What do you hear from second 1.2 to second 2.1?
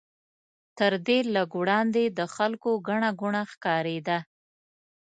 لږ وړاندې